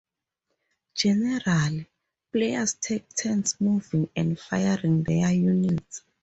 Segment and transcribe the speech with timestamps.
[0.95, 1.87] Generally,
[2.31, 6.01] players take turns moving and firing their units.